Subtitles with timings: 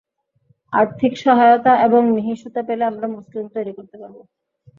[0.73, 4.17] আর্থিক সহায়তা এবং মিহি সুতা পেলে আমরা মসলিন তৈরি করতে পারব।